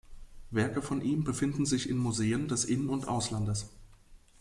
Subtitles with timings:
[0.49, 3.69] Werke von ihm befinden sich in Museen des In- und Auslandes.